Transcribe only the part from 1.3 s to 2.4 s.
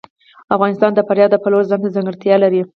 د پلوه ځانته ځانګړتیا